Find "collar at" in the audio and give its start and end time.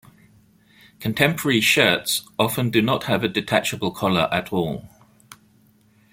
3.91-4.51